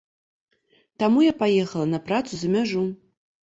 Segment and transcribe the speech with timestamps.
[1.03, 2.83] Таму я паехала на працу за мяжу.